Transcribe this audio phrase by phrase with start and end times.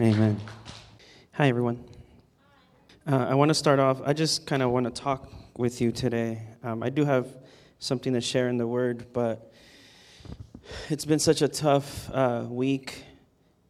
[0.00, 0.38] Amen.
[1.32, 1.84] Hi, everyone.
[3.04, 5.90] Uh, I want to start off, I just kind of want to talk with you
[5.90, 6.40] today.
[6.62, 7.26] Um, I do have
[7.80, 9.52] something to share in the Word, but
[10.88, 13.02] it's been such a tough uh, week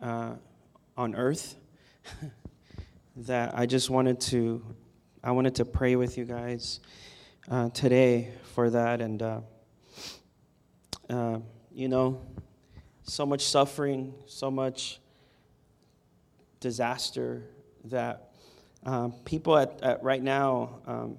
[0.02, 0.34] uh,
[0.98, 1.56] on earth
[3.16, 4.62] that I just wanted to,
[5.24, 6.80] I wanted to pray with you guys
[7.50, 9.00] uh, today for that.
[9.00, 9.40] And, uh,
[11.08, 11.38] uh,
[11.72, 12.20] you know,
[13.04, 15.00] so much suffering, so much
[16.60, 17.44] disaster
[17.84, 18.30] that
[18.84, 21.18] um, people at, at, right now, um,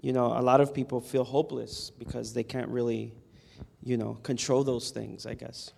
[0.00, 3.12] you know, a lot of people feel hopeless because they can't really,
[3.82, 5.72] you know, control those things, I guess.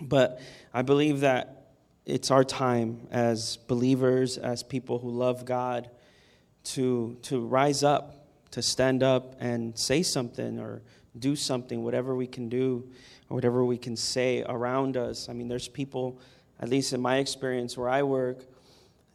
[0.00, 0.40] But
[0.72, 1.74] I believe that
[2.06, 5.90] it's our time as believers, as people who love God,
[6.64, 10.82] to, to rise up, to stand up and say something or
[11.18, 12.88] do something, whatever we can do
[13.28, 15.28] or whatever we can say around us.
[15.28, 16.20] I mean, there's people
[16.62, 18.44] at least in my experience where I work,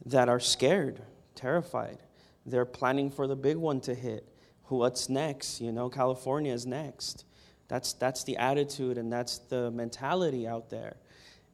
[0.04, 1.00] that are scared,
[1.34, 1.98] terrified.
[2.44, 4.28] They're planning for the big one to hit.
[4.64, 5.60] What's next?
[5.62, 7.24] You know, California is next.
[7.68, 10.96] That's, that's the attitude and that's the mentality out there.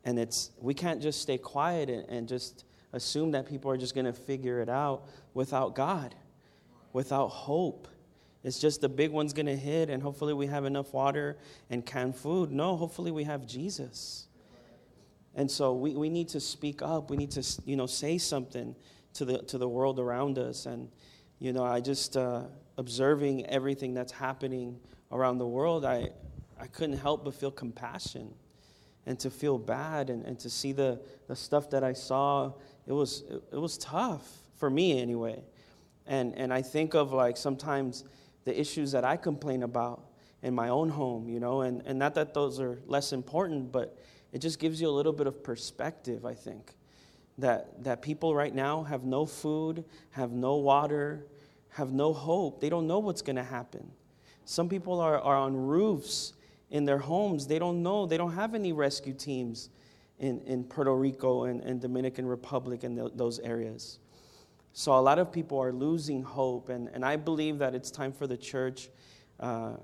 [0.04, 3.94] And it's, we can't just stay quiet and, and just assume that people are just
[3.94, 6.16] going to figure it out without God,
[6.92, 7.86] without hope.
[8.42, 11.38] It's just the big one's going to hit, and hopefully we have enough water
[11.70, 12.50] and canned food.
[12.52, 14.26] No, hopefully we have Jesus.
[15.34, 17.10] And so we, we need to speak up.
[17.10, 18.74] We need to, you know, say something
[19.14, 20.66] to the, to the world around us.
[20.66, 20.88] And,
[21.38, 22.42] you know, I just, uh,
[22.76, 24.78] observing everything that's happening
[25.12, 26.10] around the world, I,
[26.60, 28.34] I couldn't help but feel compassion
[29.06, 32.52] and to feel bad and, and to see the, the stuff that I saw.
[32.86, 35.42] It was, it, was tough for me anyway.
[36.06, 38.04] And, and I think of like sometimes
[38.44, 40.02] the issues that I complain about
[40.42, 43.98] in my own home, you know, and, and not that those are less important, but
[44.34, 46.74] it just gives you a little bit of perspective, I think.
[47.38, 51.26] That, that people right now have no food, have no water,
[51.70, 52.60] have no hope.
[52.60, 53.90] They don't know what's going to happen.
[54.44, 56.32] Some people are, are on roofs
[56.70, 57.46] in their homes.
[57.46, 58.06] They don't know.
[58.06, 59.70] They don't have any rescue teams
[60.18, 64.00] in, in Puerto Rico and, and Dominican Republic and the, those areas.
[64.72, 66.70] So a lot of people are losing hope.
[66.70, 68.88] And, and I believe that it's time for the church,
[69.38, 69.74] uh,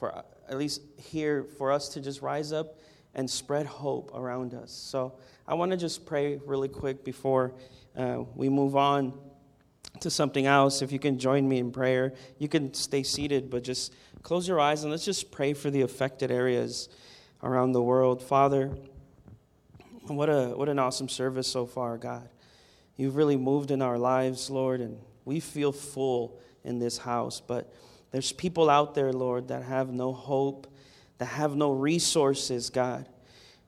[0.00, 2.76] for at least here, for us to just rise up
[3.14, 4.70] and spread hope around us.
[4.72, 5.14] So
[5.46, 7.52] I want to just pray really quick before
[7.96, 9.12] uh, we move on
[10.00, 10.82] to something else.
[10.82, 13.92] If you can join me in prayer, you can stay seated, but just
[14.22, 16.88] close your eyes and let's just pray for the affected areas
[17.42, 18.22] around the world.
[18.22, 18.72] Father,
[20.06, 22.28] what, a, what an awesome service so far, God.
[22.96, 27.40] You've really moved in our lives, Lord, and we feel full in this house.
[27.40, 27.72] But
[28.10, 30.66] there's people out there, Lord, that have no hope
[31.18, 33.06] that have no resources, God.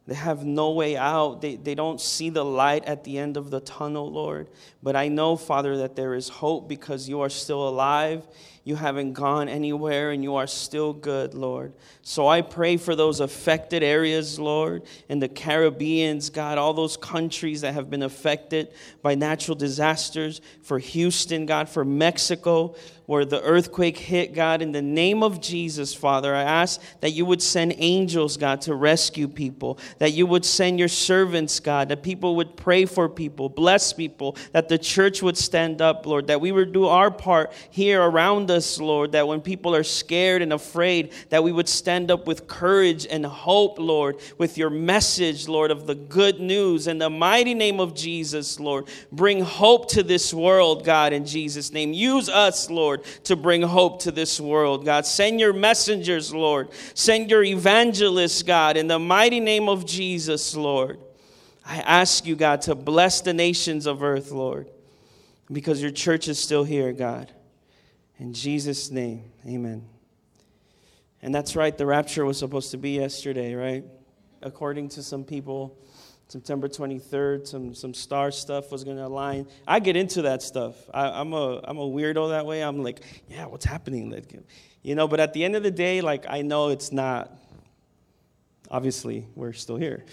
[0.07, 1.41] They have no way out.
[1.41, 4.49] They, they don't see the light at the end of the tunnel, Lord.
[4.83, 8.27] But I know, Father, that there is hope because you are still alive
[8.71, 11.73] you haven't gone anywhere and you are still good, Lord.
[12.03, 17.63] So I pray for those affected areas, Lord, in the Caribbeans, God, all those countries
[17.63, 18.73] that have been affected
[19.03, 22.77] by natural disasters, for Houston, God, for Mexico,
[23.07, 27.27] where the earthquake hit, God, in the name of Jesus, Father, I ask that you
[27.27, 32.05] would send angels, God, to rescue people, that you would send your servants, God, that
[32.05, 36.41] people would pray for people, bless people, that the church would stand up, Lord, that
[36.41, 40.53] we would do our part here around us, Lord, that when people are scared and
[40.53, 45.71] afraid, that we would stand up with courage and hope, Lord, with your message, Lord,
[45.71, 46.87] of the good news.
[46.87, 51.73] In the mighty name of Jesus, Lord, bring hope to this world, God, in Jesus'
[51.73, 51.93] name.
[51.93, 55.07] Use us, Lord, to bring hope to this world, God.
[55.07, 56.69] Send your messengers, Lord.
[56.95, 60.99] Send your evangelists, God, in the mighty name of Jesus, Lord.
[61.65, 64.69] I ask you, God, to bless the nations of earth, Lord,
[65.53, 67.31] because your church is still here, God.
[68.21, 69.83] In Jesus' name, amen.
[71.23, 73.83] And that's right, the rapture was supposed to be yesterday, right?
[74.43, 75.79] According to some people,
[76.29, 79.47] September 23rd, some, some star stuff was going to align.
[79.67, 80.77] I get into that stuff.
[80.93, 82.63] I, am a, I'm a weirdo that way.
[82.63, 83.01] I'm like,
[83.31, 84.15] yeah, what's happening?
[84.83, 87.35] You know, but at the end of the day, like, I know it's not.
[88.71, 90.05] Obviously, we're still here.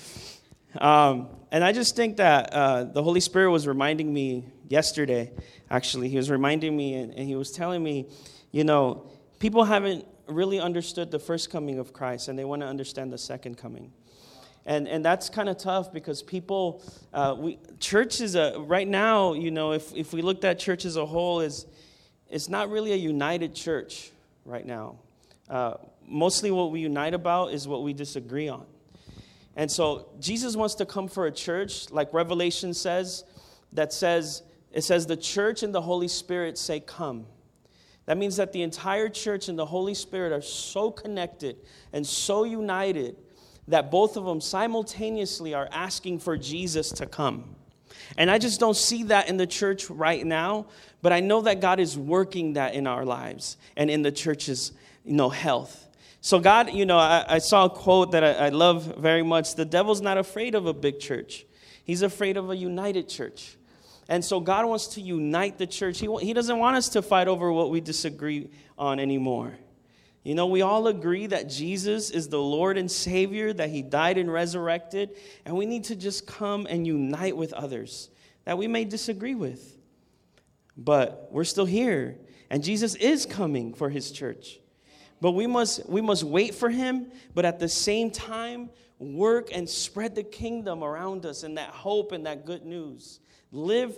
[0.80, 5.32] Um, and I just think that uh, the Holy Spirit was reminding me yesterday,
[5.70, 6.10] actually.
[6.10, 8.08] He was reminding me and, and he was telling me,
[8.52, 9.10] you know,
[9.40, 13.18] people haven't really understood the first coming of Christ and they want to understand the
[13.18, 13.92] second coming.
[14.66, 16.84] And, and that's kind of tough because people,
[17.14, 20.84] uh, we, church is a, right now, you know, if, if we looked at church
[20.84, 21.66] as a whole, is
[22.30, 24.12] it's not really a united church
[24.44, 24.98] right now.
[25.50, 25.76] Uh,
[26.06, 28.66] mostly what we unite about is what we disagree on.
[29.58, 33.26] And so Jesus wants to come for a church, like Revelation says,
[33.74, 37.26] that says, it says, the church and the Holy Spirit say, Come.
[38.06, 41.58] That means that the entire church and the Holy Spirit are so connected
[41.92, 43.18] and so united
[43.68, 47.56] that both of them simultaneously are asking for Jesus to come.
[48.18, 50.68] And I just don't see that in the church right now,
[51.02, 54.72] but I know that God is working that in our lives and in the church's
[55.04, 55.88] you know, health.
[56.22, 59.56] So, God, you know, I, I saw a quote that I, I love very much.
[59.56, 61.46] The devil's not afraid of a big church,
[61.84, 63.58] he's afraid of a united church.
[64.10, 66.00] And so God wants to unite the church.
[66.00, 69.54] He, he doesn't want us to fight over what we disagree on anymore.
[70.24, 74.18] You know, we all agree that Jesus is the Lord and Savior, that He died
[74.18, 75.16] and resurrected,
[75.46, 78.10] and we need to just come and unite with others
[78.44, 79.78] that we may disagree with.
[80.76, 82.18] But we're still here,
[82.50, 84.60] and Jesus is coming for His church.
[85.20, 88.70] But we must, we must wait for Him, but at the same time,
[89.00, 93.20] work and spread the kingdom around us and that hope and that good news.
[93.52, 93.98] Live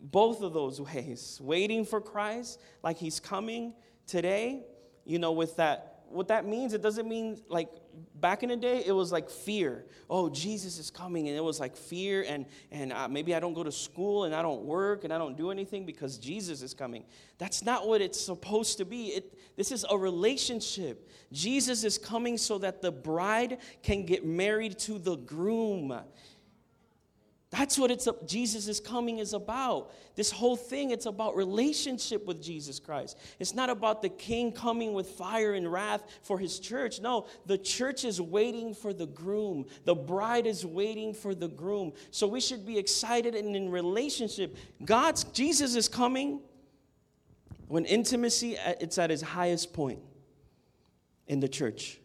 [0.00, 3.74] both of those ways, waiting for Christ like he's coming
[4.06, 4.64] today,
[5.04, 7.68] you know, with that what that means, it doesn't mean like
[8.14, 9.84] back in the day, it was like fear.
[10.08, 11.28] Oh, Jesus is coming.
[11.28, 14.34] And it was like fear, and, and uh, maybe I don't go to school and
[14.34, 17.04] I don't work and I don't do anything because Jesus is coming.
[17.38, 19.08] That's not what it's supposed to be.
[19.08, 21.10] It, this is a relationship.
[21.32, 25.98] Jesus is coming so that the bride can get married to the groom.
[27.52, 29.92] That's what it's Jesus is coming is about.
[30.16, 33.18] This whole thing it's about relationship with Jesus Christ.
[33.38, 37.02] It's not about the king coming with fire and wrath for his church.
[37.02, 39.66] No, the church is waiting for the groom.
[39.84, 41.92] The bride is waiting for the groom.
[42.10, 44.56] So we should be excited and in relationship.
[44.82, 46.40] God's Jesus is coming
[47.68, 50.00] when intimacy uh, it's at its highest point
[51.26, 51.98] in the church.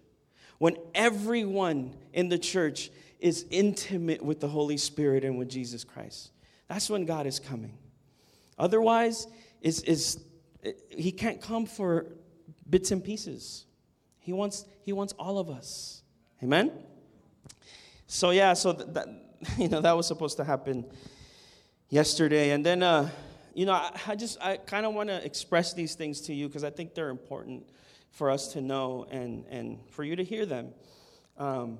[0.58, 6.32] When everyone in the church is intimate with the Holy Spirit and with Jesus Christ.
[6.68, 7.78] That's when God is coming.
[8.60, 9.28] Otherwise,
[9.62, 10.24] is, is,
[10.90, 12.08] he can't come for
[12.70, 13.66] bits and pieces.
[14.20, 16.02] He wants, he wants all of us.
[16.44, 16.72] Amen?
[18.08, 19.08] So, yeah, so that,
[19.58, 20.86] you know, that was supposed to happen
[21.90, 22.52] yesterday.
[22.52, 23.10] And then, uh,
[23.54, 26.48] you know, I, I just, I kind of want to express these things to you
[26.48, 27.68] because I think they're important
[28.12, 30.74] for us to know and, and for you to hear them.
[31.38, 31.80] Um,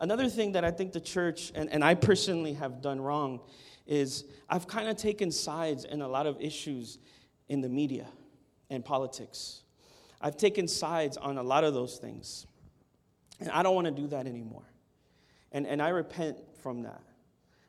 [0.00, 3.40] Another thing that I think the church, and, and I personally have done wrong,
[3.86, 6.98] is I've kind of taken sides in a lot of issues
[7.48, 8.06] in the media
[8.70, 9.62] and politics.
[10.20, 12.46] I've taken sides on a lot of those things.
[13.40, 14.64] And I don't want to do that anymore.
[15.52, 17.02] And, and I repent from that.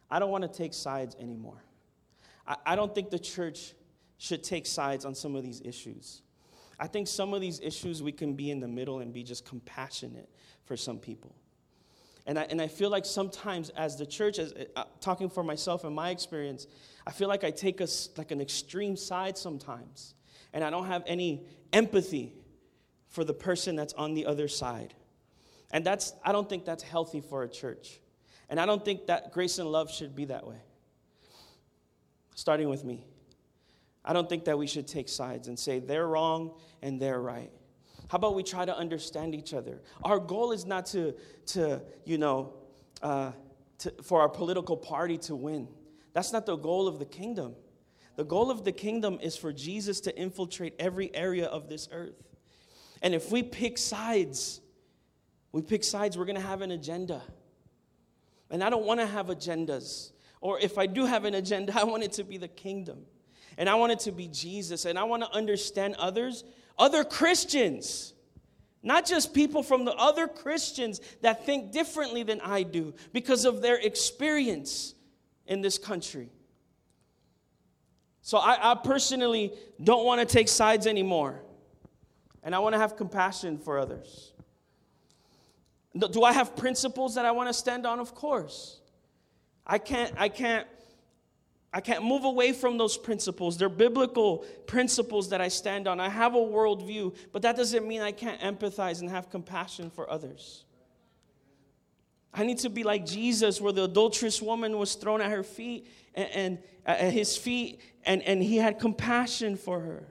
[0.10, 1.64] I don't want to take sides anymore.
[2.48, 3.74] I, I don't think the church
[4.18, 6.22] should take sides on some of these issues.
[6.80, 9.46] I think some of these issues we can be in the middle and be just
[9.46, 10.30] compassionate
[10.66, 11.36] for some people.
[12.26, 15.84] And I, and I feel like sometimes as the church, as uh, talking for myself
[15.84, 16.68] and my experience,
[17.06, 17.88] I feel like I take a,
[18.18, 20.14] like an extreme side sometimes.
[20.54, 22.34] And I don't have any empathy
[23.08, 24.94] for the person that's on the other side.
[25.72, 28.00] And that's, I don't think that's healthy for a church.
[28.50, 30.62] And I don't think that grace and love should be that way.
[32.36, 33.06] Starting with me.
[34.04, 37.52] I don't think that we should take sides and say they're wrong and they're right.
[38.12, 39.80] How about we try to understand each other?
[40.04, 41.16] Our goal is not to,
[41.46, 42.56] to you know,
[43.02, 43.32] uh,
[43.78, 45.70] to, for our political party to win.
[46.12, 47.56] That's not the goal of the kingdom.
[48.18, 52.22] The goal of the kingdom is for Jesus to infiltrate every area of this earth.
[53.02, 54.60] And if we pick sides,
[55.54, 57.22] we pick sides, we're going to have an agenda.
[58.50, 60.12] And I don't want to have agendas.
[60.42, 63.06] Or if I do have an agenda, I want it to be the kingdom.
[63.58, 64.84] And I want it to be Jesus.
[64.84, 66.44] And I want to understand others
[66.78, 68.14] other Christians,
[68.84, 73.62] not just people from the other Christians that think differently than I do because of
[73.62, 74.96] their experience
[75.46, 76.30] in this country.
[78.22, 81.42] So I, I personally don't want to take sides anymore.
[82.44, 84.34] And I want to have compassion for others.
[85.98, 88.00] Do I have principles that I want to stand on?
[88.00, 88.80] Of course.
[89.68, 90.68] I can't, I can't
[91.74, 93.58] I can't move away from those principles.
[93.58, 96.02] They're biblical principles that I stand on.
[96.02, 100.10] I have a worldview, but that doesn't mean I can't empathize and have compassion for
[100.10, 100.66] others.
[102.34, 105.88] I need to be like Jesus, where the adulterous woman was thrown at her feet
[106.14, 110.08] and, and at his feet, and, and he had compassion for her.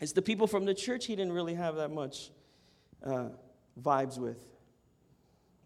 [0.00, 2.30] It's the people from the church he didn't really have that much
[3.04, 3.28] uh,
[3.80, 4.38] vibes with.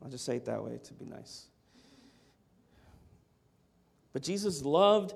[0.02, 1.46] I'll just say it that way to be nice.
[4.12, 5.14] But Jesus loved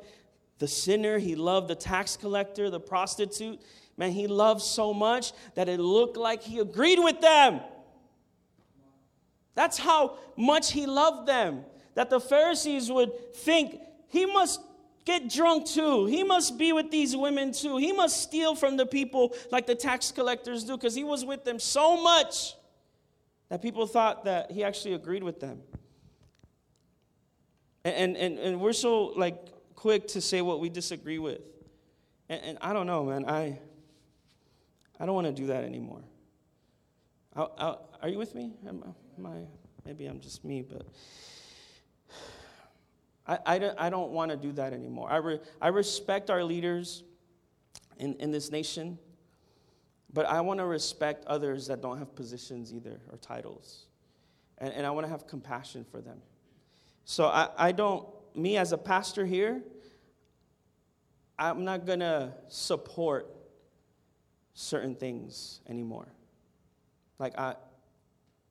[0.58, 3.60] the sinner, he loved the tax collector, the prostitute.
[3.96, 7.60] Man, he loved so much that it looked like he agreed with them.
[9.54, 11.64] That's how much he loved them.
[11.94, 14.60] That the Pharisees would think he must
[15.06, 16.04] get drunk too.
[16.06, 17.78] He must be with these women too.
[17.78, 21.44] He must steal from the people like the tax collectors do because he was with
[21.44, 22.54] them so much
[23.48, 25.62] that people thought that he actually agreed with them.
[27.86, 29.36] And, and, and we're so like
[29.76, 31.40] quick to say what we disagree with.
[32.28, 33.24] And, and I don't know, man.
[33.28, 33.60] I,
[34.98, 36.02] I don't want to do that anymore.
[37.36, 38.54] I, I, are you with me?
[38.66, 38.82] Am,
[39.16, 39.44] am I,
[39.84, 40.84] maybe I'm just me, but
[43.28, 45.08] I, I don't, I don't want to do that anymore.
[45.08, 47.04] I, re, I respect our leaders
[47.98, 48.98] in, in this nation,
[50.12, 53.86] but I want to respect others that don't have positions either or titles.
[54.58, 56.20] And, and I want to have compassion for them.
[57.08, 59.62] So I, I don't, me as a pastor here,
[61.38, 63.32] I'm not going to support
[64.54, 66.08] certain things anymore.
[67.20, 67.54] Like, I,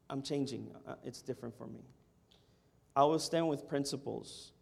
[0.09, 1.81] I'm changing, uh, it's different for me.
[2.95, 4.53] I will stand with principles.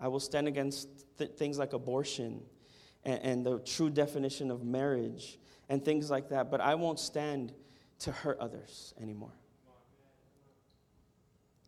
[0.00, 2.42] I will stand against th- things like abortion
[3.04, 5.38] and, and the true definition of marriage
[5.68, 7.52] and things like that, but I won't stand
[8.00, 9.38] to hurt others anymore.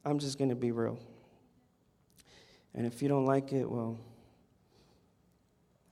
[0.04, 0.98] I'm just going to be real.
[2.78, 3.98] And if you don't like it, well,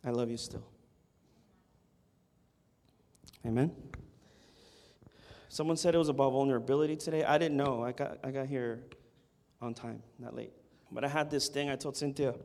[0.04, 0.62] I love you still.
[3.44, 3.72] Amen.
[5.48, 7.24] Someone said it was about vulnerability today.
[7.24, 7.82] I didn't know.
[7.82, 8.84] I got, I got here
[9.60, 10.52] on time, not late.
[10.92, 12.36] But I had this thing I told Cynthia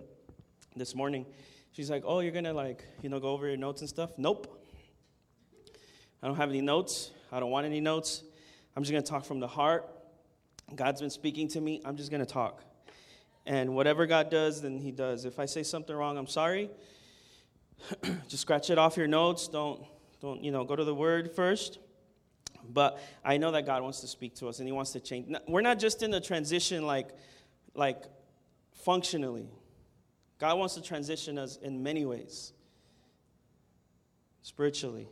[0.76, 1.28] this morning.
[1.72, 4.10] She's like, Oh, you're going to, like, you know, go over your notes and stuff?
[4.18, 4.60] Nope.
[6.24, 7.12] I don't have any notes.
[7.32, 8.24] I don't want any notes.
[8.76, 9.88] I'm just going to talk from the heart.
[10.74, 11.80] God's been speaking to me.
[11.86, 12.64] I'm just going to talk.
[13.46, 15.26] And whatever God does, then He does.
[15.26, 16.70] If I say something wrong, I'm sorry.
[18.28, 19.48] just scratch it off your notes.
[19.48, 19.84] Don't,
[20.22, 21.80] don't, you know, go to the Word first.
[22.70, 25.36] But I know that God wants to speak to us and He wants to change.
[25.48, 27.10] We're not just in the transition like,
[27.74, 28.04] like
[28.84, 29.50] functionally.
[30.38, 32.54] God wants to transition us in many ways.
[34.44, 35.08] Spiritually,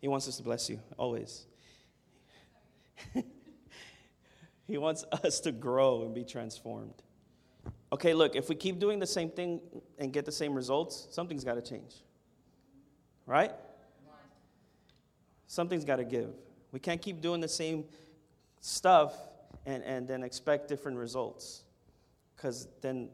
[0.00, 1.46] He wants us to bless you always.
[4.66, 7.02] he wants us to grow and be transformed.
[7.92, 9.60] Okay, look, if we keep doing the same thing
[9.98, 11.96] and get the same results, something's got to change.
[13.26, 13.52] Right?
[15.46, 16.30] Something's got to give.
[16.70, 17.84] We can't keep doing the same
[18.60, 19.14] stuff
[19.66, 21.64] and, and then expect different results.
[22.36, 23.08] Because then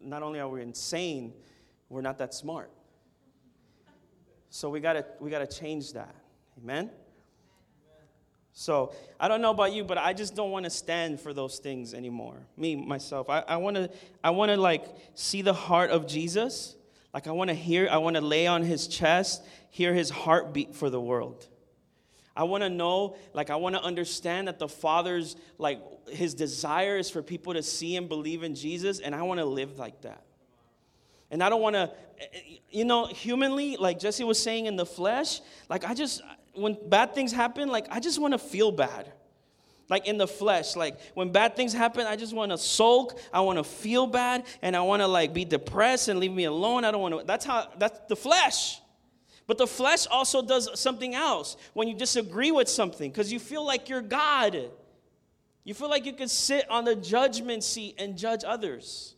[0.00, 1.34] not only are we insane,
[1.88, 2.70] we're not that smart.
[4.48, 6.14] So we gotta we gotta change that.
[6.62, 6.90] Amen?
[8.54, 11.58] So I don't know about you, but I just don't want to stand for those
[11.58, 12.36] things anymore.
[12.56, 13.28] Me, myself.
[13.28, 13.90] I, I wanna
[14.22, 16.76] I wanna like see the heart of Jesus.
[17.12, 21.00] Like I wanna hear, I wanna lay on his chest, hear his heartbeat for the
[21.00, 21.48] world.
[22.36, 26.98] I want to know, like, I want to understand that the Father's, like, his desire
[26.98, 30.00] is for people to see and believe in Jesus, and I want to live like
[30.00, 30.24] that.
[31.30, 32.38] And I don't want to, eh, eh,
[32.70, 36.22] you know, humanly, like Jesse was saying in the flesh, like, I just,
[36.54, 39.12] when bad things happen, like, I just want to feel bad.
[39.90, 43.18] Like in the flesh, like when bad things happen, I just want to sulk.
[43.32, 46.44] I want to feel bad, and I want to like be depressed and leave me
[46.44, 46.84] alone.
[46.84, 47.26] I don't want to.
[47.26, 47.68] That's how.
[47.78, 48.80] That's the flesh.
[49.46, 53.64] But the flesh also does something else when you disagree with something because you feel
[53.64, 54.70] like you're God.
[55.64, 59.14] You feel like you can sit on the judgment seat and judge others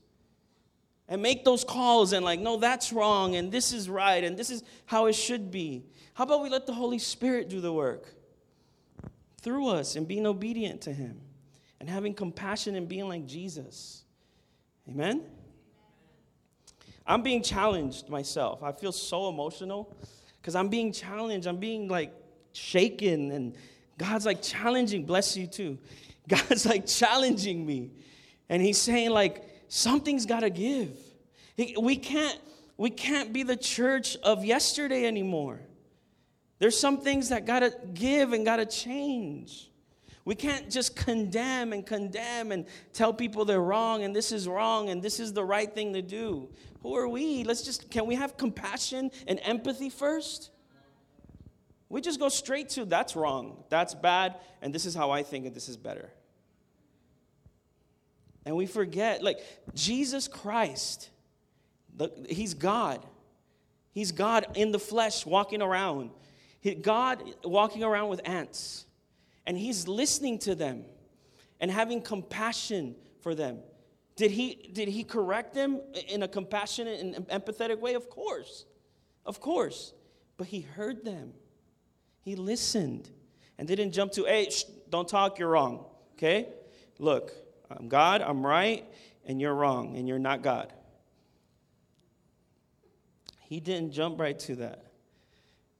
[1.08, 4.50] and make those calls and, like, no, that's wrong and this is right and this
[4.50, 5.84] is how it should be.
[6.16, 8.08] How about we let the Holy Spirit do the work
[9.42, 11.20] through us and being obedient to Him
[11.78, 14.02] and having compassion and being like Jesus?
[14.88, 15.24] Amen?
[17.06, 18.62] I'm being challenged myself.
[18.62, 19.94] I feel so emotional
[20.40, 21.46] because I'm being challenged.
[21.46, 22.14] I'm being like
[22.52, 23.54] shaken, and
[23.98, 25.76] God's like challenging, bless you too.
[26.28, 27.90] God's like challenging me.
[28.48, 30.96] And He's saying, like, something's got to give.
[31.78, 32.40] We can't,
[32.78, 35.60] we can't be the church of yesterday anymore.
[36.58, 39.70] There's some things that got to give and got to change.
[40.24, 44.88] We can't just condemn and condemn and tell people they're wrong and this is wrong
[44.88, 46.48] and this is the right thing to do.
[46.82, 47.44] Who are we?
[47.44, 50.50] Let's just, can we have compassion and empathy first?
[51.88, 55.46] We just go straight to that's wrong, that's bad, and this is how I think
[55.46, 56.10] and this is better.
[58.44, 59.40] And we forget, like,
[59.74, 61.10] Jesus Christ,
[61.96, 63.04] the, He's God.
[63.92, 66.10] He's God in the flesh walking around.
[66.74, 68.86] God walking around with ants.
[69.46, 70.84] And He's listening to them
[71.60, 73.58] and having compassion for them.
[74.16, 77.94] Did he, did he correct them in a compassionate and empathetic way?
[77.94, 78.64] Of course.
[79.26, 79.92] Of course.
[80.38, 81.34] But he heard them.
[82.22, 83.10] He listened
[83.58, 85.84] and didn't jump to, hey, shh, don't talk, you're wrong.
[86.14, 86.48] Okay?
[86.98, 87.32] look,
[87.70, 88.84] I'm God, I'm right,
[89.24, 90.72] and you're wrong, and you're not God.
[93.40, 94.85] He didn't jump right to that.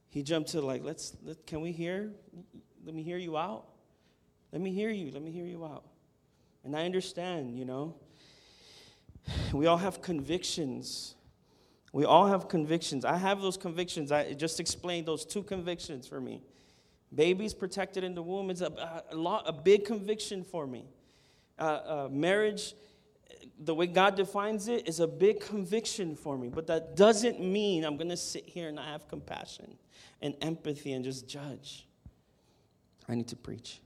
[0.09, 2.11] He jumped to like, let's, let, can we hear?
[2.85, 3.65] Let me hear you out.
[4.51, 5.11] Let me hear you.
[5.11, 5.83] Let me hear you out.
[6.63, 7.95] And I understand, you know.
[9.51, 11.15] We all have convictions.
[11.91, 13.03] We all have convictions.
[13.03, 14.11] I have those convictions.
[14.11, 16.41] I just explained those two convictions for me.
[17.13, 20.85] Babies protected in the womb is a, a, lot, a big conviction for me.
[21.59, 22.73] Uh, uh, marriage
[23.59, 27.83] the way God defines it is a big conviction for me, but that doesn't mean
[27.83, 29.77] I'm going to sit here and not have compassion
[30.21, 31.85] and empathy and just judge.
[33.07, 33.79] I need to preach.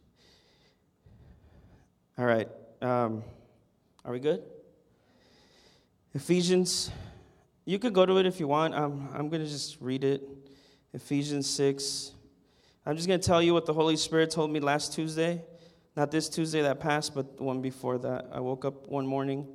[2.18, 2.48] All right.
[2.82, 3.24] Um,
[4.03, 4.44] are we good?
[6.13, 6.91] Ephesians,
[7.65, 8.74] you could go to it if you want.
[8.74, 10.24] I'm, I'm going to just read it.
[10.94, 12.12] Ephesians 6.
[12.86, 15.41] I'm just going to tell you what the Holy Spirit told me last Tuesday.
[15.96, 18.27] Not this Tuesday that passed, but the one before that.
[18.32, 19.48] I woke up one morning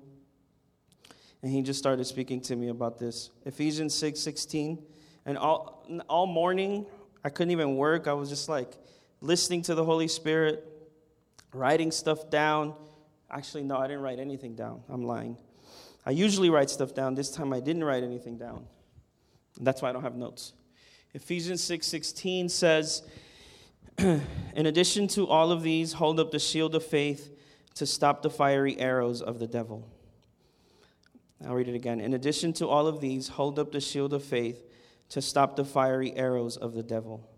[1.42, 3.30] and he just started speaking to me about this.
[3.44, 4.82] Ephesians 6 16.
[5.26, 6.86] And all, all morning,
[7.24, 8.06] I couldn't even work.
[8.06, 8.72] I was just like
[9.20, 10.64] listening to the Holy Spirit,
[11.52, 12.74] writing stuff down.
[13.28, 14.82] Actually, no, I didn't write anything down.
[14.88, 15.36] I'm lying.
[16.06, 17.16] I usually write stuff down.
[17.16, 18.66] This time I didn't write anything down.
[19.60, 20.52] That's why I don't have notes.
[21.12, 23.02] Ephesians 6 16 says,
[23.98, 24.20] In
[24.54, 27.36] addition to all of these, hold up the shield of faith
[27.74, 29.88] to stop the fiery arrows of the devil.
[31.44, 32.00] I'll read it again.
[32.00, 34.62] In addition to all of these, hold up the shield of faith
[35.10, 37.28] to stop the fiery arrows of the devil.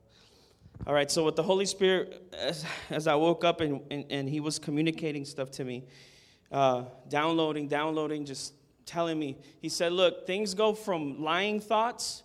[0.86, 4.28] All right, so with the Holy Spirit, as, as I woke up and, and, and,
[4.28, 5.84] He was communicating stuff to me,
[6.52, 8.54] uh, downloading, downloading, just
[8.86, 12.22] telling me, He said, Look, things go from lying thoughts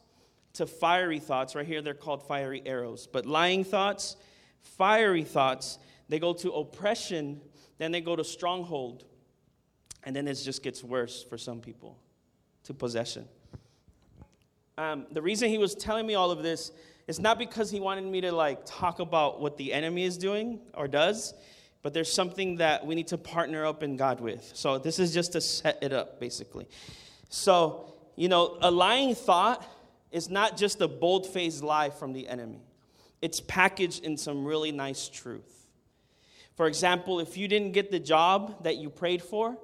[0.54, 1.56] to fiery thoughts.
[1.56, 3.08] Right here, they're called fiery arrows.
[3.12, 4.16] But lying thoughts,
[4.62, 7.42] fiery thoughts, they go to oppression,
[7.80, 9.04] then they go to stronghold.
[10.04, 11.98] And then it just gets worse for some people
[12.66, 13.28] to possession.
[14.78, 16.72] Um, the reason he was telling me all of this
[17.08, 20.60] is not because he wanted me to like talk about what the enemy is doing
[20.74, 21.34] or does,
[21.82, 24.52] but there's something that we need to partner up in God with.
[24.56, 26.68] So this is just to set it up, basically.
[27.30, 29.68] So, you know, a lying thought
[30.12, 32.62] is not just a bold faced lie from the enemy,
[33.22, 35.68] it's packaged in some really nice truth.
[36.56, 39.58] For example, if you didn't get the job that you prayed for,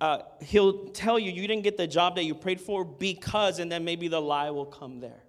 [0.00, 3.70] uh, he'll tell you you didn't get the job that you prayed for because, and
[3.70, 5.22] then maybe the lie will come there.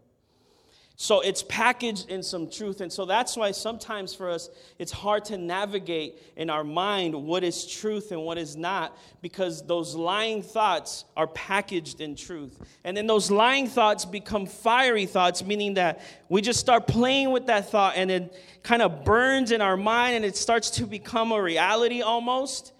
[0.97, 2.79] So it's packaged in some truth.
[2.79, 4.49] And so that's why sometimes for us,
[4.79, 9.65] it's hard to navigate in our mind what is truth and what is not, because
[9.65, 12.57] those lying thoughts are packaged in truth.
[12.85, 17.47] And then those lying thoughts become fiery thoughts, meaning that we just start playing with
[17.47, 21.33] that thought and it kind of burns in our mind and it starts to become
[21.33, 22.71] a reality almost.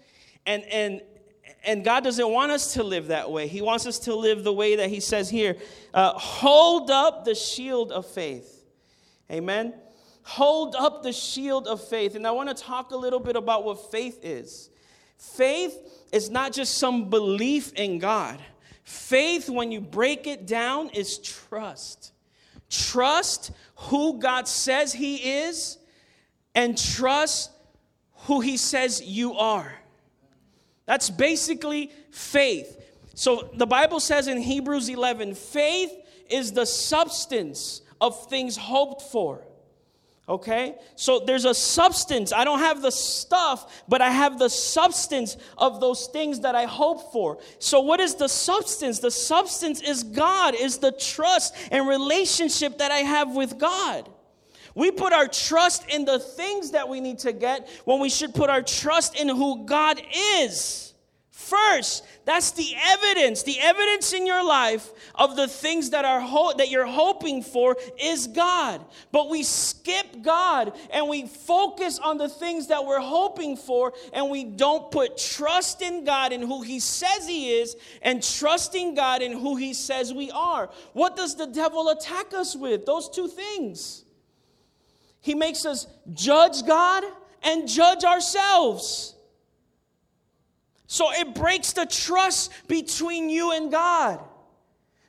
[0.46, 1.02] And, and,
[1.66, 3.48] and God doesn't want us to live that way.
[3.48, 5.56] He wants us to live the way that He says here
[5.92, 8.64] uh, hold up the shield of faith.
[9.30, 9.74] Amen.
[10.22, 12.14] Hold up the shield of faith.
[12.14, 14.70] And I want to talk a little bit about what faith is.
[15.18, 15.76] Faith
[16.12, 18.40] is not just some belief in God,
[18.84, 22.12] faith, when you break it down, is trust.
[22.70, 25.78] Trust who God says He is,
[26.54, 27.50] and trust
[28.26, 29.72] who He says you are.
[30.86, 32.80] That's basically faith.
[33.14, 35.92] So the Bible says in Hebrews 11 faith
[36.30, 39.42] is the substance of things hoped for.
[40.28, 40.74] Okay?
[40.96, 42.32] So there's a substance.
[42.32, 46.64] I don't have the stuff, but I have the substance of those things that I
[46.64, 47.38] hope for.
[47.60, 48.98] So what is the substance?
[48.98, 54.08] The substance is God, is the trust and relationship that I have with God.
[54.76, 58.34] We put our trust in the things that we need to get when we should
[58.34, 60.00] put our trust in who God
[60.36, 60.92] is.
[61.30, 63.42] First, that's the evidence.
[63.42, 67.76] The evidence in your life of the things that are ho- that you're hoping for
[67.98, 68.84] is God.
[69.12, 74.28] But we skip God and we focus on the things that we're hoping for and
[74.28, 79.22] we don't put trust in God and who he says he is and trusting God
[79.22, 80.68] in who he says we are.
[80.94, 82.84] What does the devil attack us with?
[82.84, 84.05] Those two things.
[85.20, 87.04] He makes us judge God
[87.42, 89.14] and judge ourselves.
[90.86, 94.20] So it breaks the trust between you and God.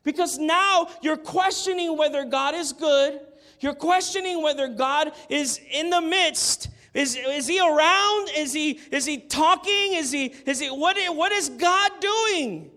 [0.03, 3.19] Because now you're questioning whether God is good.
[3.59, 6.69] You're questioning whether God is in the midst.
[6.93, 8.29] Is, is he around?
[8.35, 9.93] Is he, is he talking?
[9.93, 12.71] Is he, is he, what, what is God doing?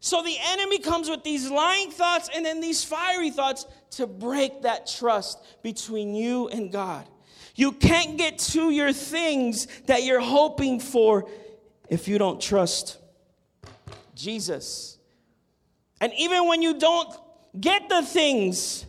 [0.00, 4.62] So the enemy comes with these lying thoughts and then these fiery thoughts to break
[4.62, 7.08] that trust between you and God.
[7.54, 11.28] You can't get to your things that you're hoping for
[11.88, 12.98] if you don't trust
[14.14, 14.98] Jesus.
[16.00, 17.08] And even when you don't
[17.60, 18.86] get the things,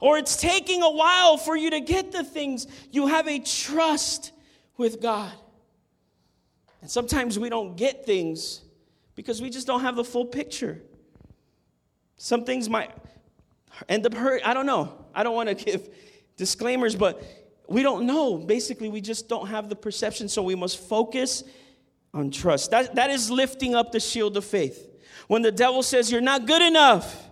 [0.00, 4.32] or it's taking a while for you to get the things, you have a trust
[4.76, 5.32] with God.
[6.80, 8.60] And sometimes we don't get things
[9.14, 10.82] because we just don't have the full picture.
[12.16, 12.90] Some things might
[13.88, 14.42] end up hurt.
[14.44, 14.92] I don't know.
[15.14, 15.88] I don't want to give
[16.36, 17.22] disclaimers, but
[17.68, 18.38] we don't know.
[18.38, 21.44] Basically, we just don't have the perception, so we must focus
[22.12, 22.70] on trust.
[22.70, 24.90] That, that is lifting up the shield of faith.
[25.26, 27.30] When the devil says, You're not good enough,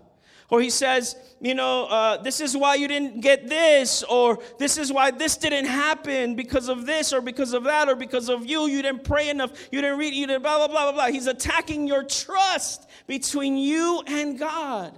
[0.53, 4.77] or he says, you know, uh, this is why you didn't get this, or this
[4.77, 8.47] is why this didn't happen because of this, or because of that, or because of
[8.47, 8.67] you.
[8.67, 9.51] You didn't pray enough.
[9.73, 10.15] You didn't read.
[10.15, 11.07] You didn't blah blah blah blah blah.
[11.07, 14.97] He's attacking your trust between you and God.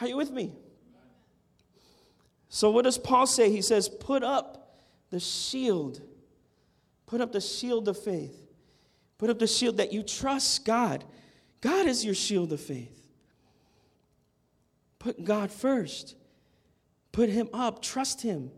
[0.00, 0.52] Are you with me?
[2.48, 3.50] So what does Paul say?
[3.50, 6.00] He says, "Put up the shield.
[7.06, 8.48] Put up the shield of faith.
[9.18, 11.04] Put up the shield that you trust God.
[11.60, 13.08] God is your shield of faith."
[14.98, 16.16] Put God first.
[17.12, 17.82] Put Him up.
[17.82, 18.50] Trust Him.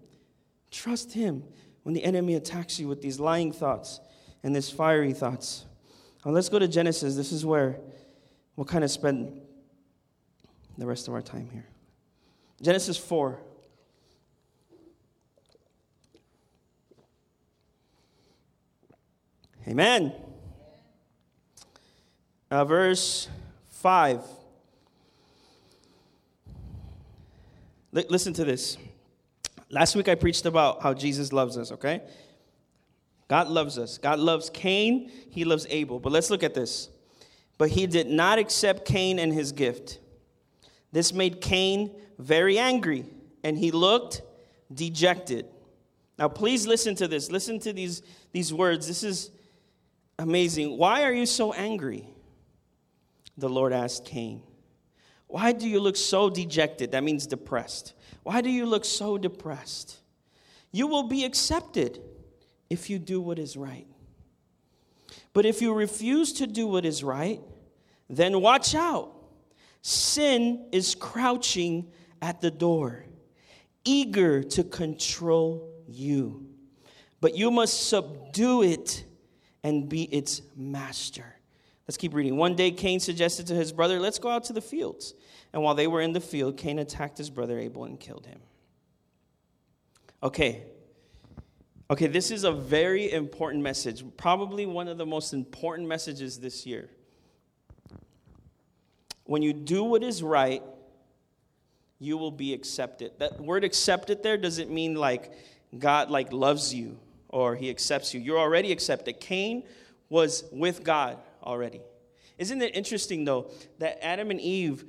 [0.71, 1.45] Trust Him
[1.83, 4.01] when the enemy attacks you with these lying thoughts
[4.43, 5.67] and these fiery thoughts.
[6.25, 7.15] Now let's go to Genesis.
[7.15, 7.81] This is where
[8.57, 9.42] we'll kind of spend
[10.79, 11.67] the rest of our time here.
[12.61, 13.39] Genesis 4.
[19.69, 20.13] Amen.
[22.51, 23.29] Uh, verse
[23.71, 24.21] 5.
[27.95, 28.77] L- listen to this.
[29.71, 32.03] Last week I preached about how Jesus loves us, okay?
[33.29, 33.99] God loves us.
[33.99, 35.99] God loves Cain, he loves Abel.
[35.99, 36.91] But let's look at this.
[37.57, 40.01] But he did not accept Cain and his gift.
[40.93, 43.07] This made Cain very angry,
[43.43, 44.23] and he looked
[44.73, 45.47] dejected.
[46.19, 47.31] Now, please listen to this.
[47.31, 48.03] Listen to these,
[48.33, 48.87] these words.
[48.87, 49.31] This is
[50.19, 50.77] amazing.
[50.77, 52.07] Why are you so angry?
[53.39, 54.43] The Lord asked Cain.
[55.27, 56.93] Why do you look so dejected?
[56.93, 57.95] That means depressed.
[58.23, 59.97] Why do you look so depressed?
[60.71, 62.01] You will be accepted
[62.69, 63.87] if you do what is right.
[65.33, 67.41] But if you refuse to do what is right,
[68.11, 69.15] then watch out.
[69.83, 71.91] Sin is crouching
[72.21, 73.05] at the door,
[73.85, 76.47] eager to control you.
[77.21, 79.05] But you must subdue it
[79.65, 81.37] and be its master.
[81.87, 82.37] Let's keep reading.
[82.37, 85.15] One day, Cain suggested to his brother, Let's go out to the fields.
[85.53, 88.41] And while they were in the field, Cain attacked his brother Abel and killed him.
[90.23, 90.63] Okay.
[91.91, 94.05] Okay, this is a very important message.
[94.17, 96.89] Probably one of the most important messages this year.
[99.25, 100.63] When you do what is right,
[101.99, 103.13] you will be accepted.
[103.19, 105.33] That word accepted there doesn't mean like
[105.79, 108.21] God like loves you or he accepts you.
[108.21, 109.21] You're already accepted.
[109.21, 109.63] Cain
[110.09, 111.81] was with God already.
[112.39, 114.85] Isn't it interesting, though, that Adam and Eve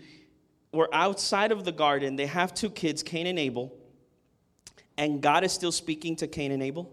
[0.74, 2.16] were outside of the garden?
[2.16, 3.74] They have two kids, Cain and Abel,
[4.98, 6.92] and God is still speaking to Cain and Abel.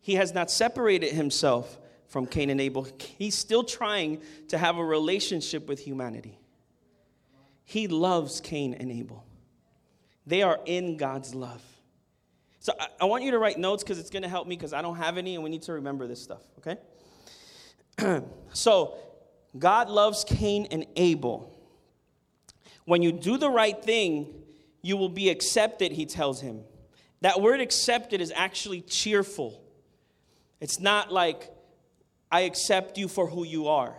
[0.00, 1.78] He has not separated himself
[2.12, 2.86] from Cain and Abel.
[3.16, 6.38] He's still trying to have a relationship with humanity.
[7.64, 9.24] He loves Cain and Abel.
[10.26, 11.62] They are in God's love.
[12.60, 14.74] So I, I want you to write notes because it's going to help me because
[14.74, 18.22] I don't have any and we need to remember this stuff, okay?
[18.52, 18.94] so,
[19.58, 21.50] God loves Cain and Abel.
[22.84, 24.34] When you do the right thing,
[24.82, 26.60] you will be accepted, he tells him.
[27.22, 29.62] That word accepted is actually cheerful.
[30.60, 31.50] It's not like,
[32.32, 33.94] I accept you for who you are.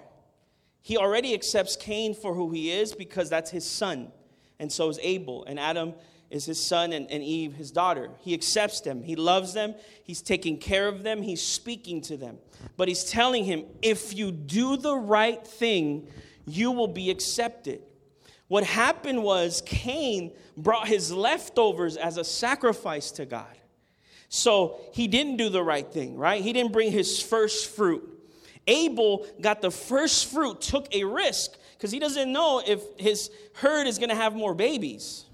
[0.81, 4.11] He already accepts Cain for who he is because that's his son,
[4.59, 5.45] and so is Abel.
[5.45, 5.93] And Adam
[6.31, 8.09] is his son and, and Eve, his daughter.
[8.19, 12.39] He accepts them, he loves them, he's taking care of them, he's speaking to them.
[12.75, 16.07] But he's telling him, if you do the right thing,
[16.45, 17.81] you will be accepted.
[18.47, 23.57] What happened was Cain brought his leftovers as a sacrifice to God.
[24.27, 26.41] So he didn't do the right thing, right?
[26.41, 28.09] He didn't bring his first fruit.
[28.67, 33.87] Abel got the first fruit, took a risk because he doesn't know if his herd
[33.87, 35.25] is going to have more babies.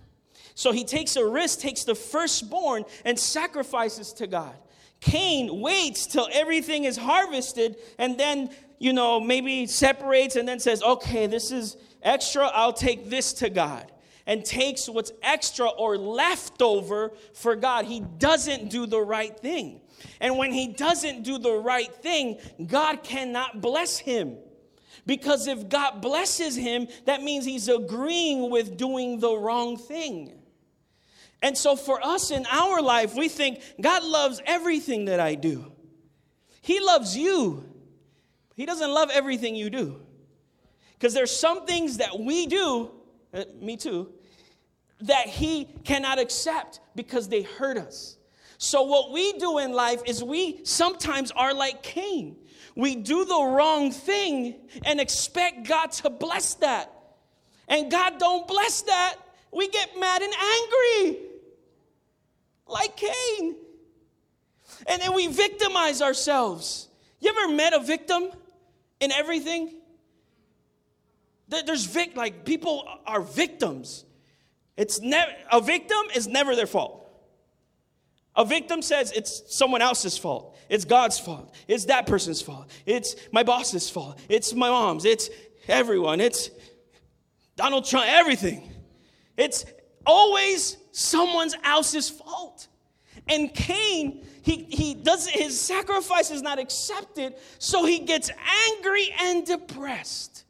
[0.55, 4.55] So he takes a risk, takes the firstborn, and sacrifices to God.
[4.99, 10.83] Cain waits till everything is harvested and then, you know, maybe separates and then says,
[10.83, 13.89] okay, this is extra, I'll take this to God.
[14.25, 17.85] And takes what's extra or leftover for God.
[17.85, 19.81] He doesn't do the right thing.
[20.19, 24.37] And when he doesn't do the right thing, God cannot bless him.
[25.05, 30.39] Because if God blesses him, that means he's agreeing with doing the wrong thing.
[31.41, 35.71] And so for us in our life, we think God loves everything that I do.
[36.61, 37.63] He loves you.
[38.55, 40.01] He doesn't love everything you do.
[40.93, 42.91] Because there's some things that we do,
[43.33, 44.11] uh, me too,
[45.01, 48.17] that He cannot accept because they hurt us.
[48.61, 52.35] So, what we do in life is we sometimes are like Cain.
[52.75, 56.93] We do the wrong thing and expect God to bless that.
[57.69, 59.15] And God don't bless that.
[59.53, 61.19] We get mad and angry
[62.67, 63.55] like Cain.
[64.87, 66.89] And then we victimize ourselves.
[67.21, 68.29] You ever met a victim
[68.99, 69.73] in everything?
[71.47, 74.03] There's vic- like people are victims.
[74.75, 77.08] It's never a victim is never their fault.
[78.39, 80.57] A victim says it's someone else's fault.
[80.69, 81.53] It's God's fault.
[81.67, 82.71] It's that person's fault.
[82.85, 84.17] It's my boss's fault.
[84.29, 85.03] It's my mom's.
[85.03, 85.29] It's
[85.67, 86.21] everyone.
[86.21, 86.49] It's
[87.57, 88.71] Donald Trump, everything.
[89.35, 89.65] It's
[90.05, 92.69] always someone else's fault.
[93.27, 98.31] And Cain, he, he does his sacrifice is not accepted, so he gets
[98.69, 100.45] angry and depressed.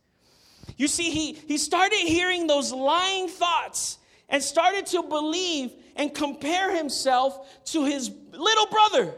[0.78, 3.98] You see, he, he started hearing those lying thoughts
[4.30, 9.14] and started to believe and compare himself to his little brother.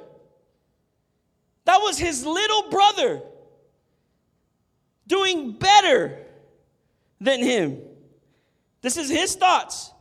[1.66, 3.22] That was his little brother
[5.06, 6.18] doing better
[7.20, 7.78] than him.
[8.82, 9.92] This is his thoughts.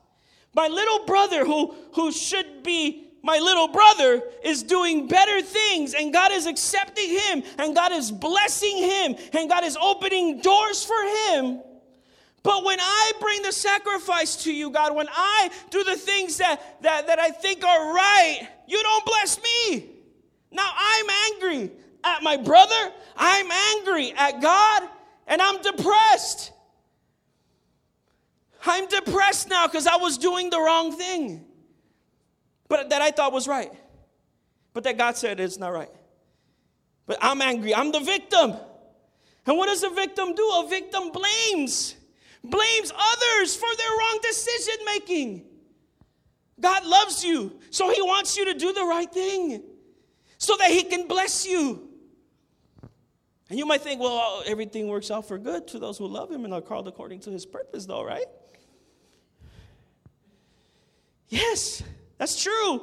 [0.54, 6.14] My little brother, who, who should be my little brother, is doing better things, and
[6.14, 11.02] God is accepting him, and God is blessing him, and God is opening doors for
[11.28, 11.60] him.
[12.42, 16.82] But when I bring the sacrifice to you, God, when I do the things that,
[16.82, 19.90] that, that I think are right, you don't bless me.
[20.50, 21.70] Now I'm angry
[22.02, 24.88] at my brother, I'm angry at God,
[25.26, 26.52] and I'm depressed.
[28.64, 31.44] I'm depressed now because I was doing the wrong thing,
[32.68, 33.72] but that I thought was right,
[34.72, 35.90] but that God said it's not right.
[37.06, 37.74] But I'm angry.
[37.74, 38.54] I'm the victim.
[39.46, 40.48] And what does a victim do?
[40.54, 41.96] A victim blames,
[42.42, 45.44] blames others for their wrong decision making.
[46.58, 49.62] God loves you, so He wants you to do the right thing
[50.38, 51.88] so that He can bless you.
[53.48, 56.44] And you might think, well, everything works out for good to those who love Him
[56.44, 58.26] and are called according to His purpose, though, right?
[61.28, 61.82] Yes,
[62.18, 62.82] that's true.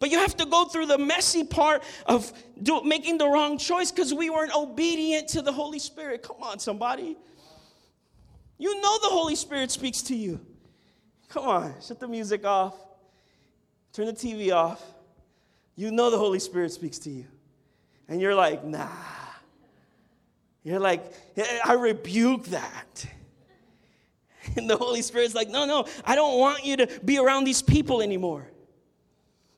[0.00, 3.92] But you have to go through the messy part of do, making the wrong choice
[3.92, 6.22] because we weren't obedient to the Holy Spirit.
[6.22, 7.16] Come on, somebody.
[8.62, 10.38] You know the Holy Spirit speaks to you.
[11.30, 12.76] Come on, shut the music off,
[13.92, 14.80] turn the TV off.
[15.74, 17.24] You know the Holy Spirit speaks to you.
[18.06, 18.86] And you're like, nah.
[20.62, 21.02] You're like,
[21.64, 23.06] I rebuke that.
[24.56, 27.62] And the Holy Spirit's like, no, no, I don't want you to be around these
[27.62, 28.48] people anymore.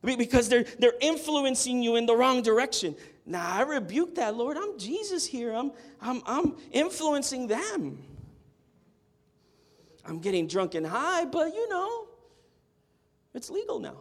[0.02, 2.96] Because they're, they're influencing you in the wrong direction.
[3.26, 4.56] Nah, I rebuke that, Lord.
[4.56, 5.52] I'm Jesus here.
[5.52, 8.13] I'm, I'm, I'm influencing them.
[10.06, 12.06] I'm getting drunk and high, but you know,
[13.34, 13.96] it's legal now.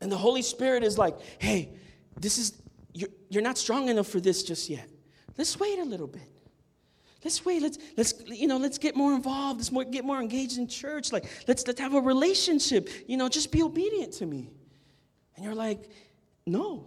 [0.00, 1.70] And the Holy Spirit is like, hey,
[2.20, 2.60] this is,
[2.92, 4.88] you're, you're not strong enough for this just yet.
[5.38, 6.30] Let's wait a little bit.
[7.24, 7.60] Let's wait.
[7.60, 9.58] Let's let's you know let's get more involved.
[9.58, 11.12] Let's more, get more engaged in church.
[11.12, 12.88] Like let's let's have a relationship.
[13.08, 14.52] You know, just be obedient to me.
[15.34, 15.90] And you're like,
[16.46, 16.86] no.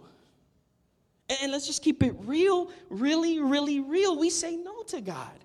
[1.28, 4.18] And, and let's just keep it real, really, really real.
[4.18, 5.44] We say no to God.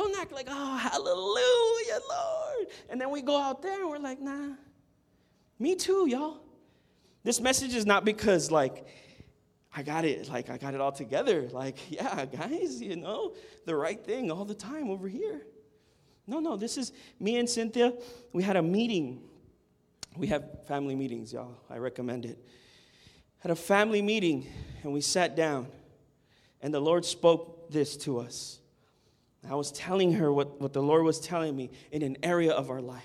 [0.00, 2.68] Don't act like, oh, hallelujah, Lord.
[2.88, 4.54] And then we go out there and we're like, nah.
[5.58, 6.38] Me too, y'all.
[7.22, 8.86] This message is not because like
[9.76, 11.50] I got it, like I got it all together.
[11.52, 13.34] Like, yeah, guys, you know,
[13.66, 15.42] the right thing all the time over here.
[16.26, 17.92] No, no, this is me and Cynthia.
[18.32, 19.20] We had a meeting.
[20.16, 21.58] We have family meetings, y'all.
[21.68, 22.38] I recommend it.
[23.40, 24.46] Had a family meeting,
[24.82, 25.66] and we sat down,
[26.62, 28.59] and the Lord spoke this to us.
[29.48, 32.70] I was telling her what, what the Lord was telling me in an area of
[32.70, 33.02] our life.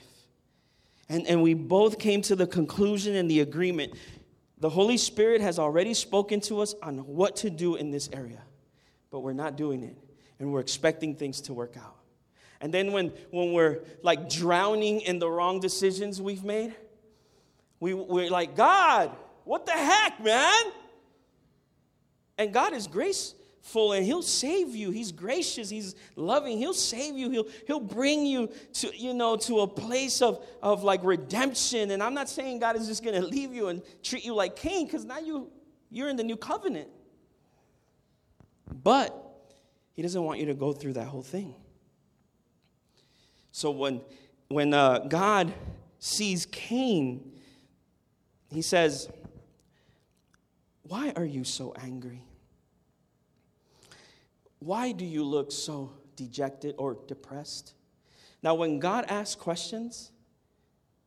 [1.08, 3.93] And, and we both came to the conclusion and the agreement
[4.58, 8.41] the Holy Spirit has already spoken to us on what to do in this area,
[9.12, 9.98] but we're not doing it.
[10.39, 11.95] And we're expecting things to work out.
[12.62, 16.74] And then when, when we're like drowning in the wrong decisions we've made,
[17.80, 19.12] we, we're like, God,
[19.43, 20.63] what the heck, man?
[22.38, 24.91] And God is grace full and he'll save you.
[24.91, 25.69] He's gracious.
[25.69, 26.58] He's loving.
[26.58, 27.30] He'll save you.
[27.30, 31.91] He'll he'll bring you to you know to a place of of like redemption.
[31.91, 34.56] And i'm not saying god is just going to leave you and treat you like
[34.56, 35.51] cain because now you
[35.89, 36.89] you're in the new covenant.
[38.84, 39.21] But
[39.93, 41.56] he doesn't want you to go through that whole thing.
[43.51, 44.01] So when
[44.47, 45.54] when uh, God
[45.97, 47.32] sees Cain,
[48.51, 49.10] he says,
[50.84, 52.21] Why are you so angry?
[54.65, 57.75] Why do you look so dejected or depressed?
[58.41, 60.10] Now, when God asks questions,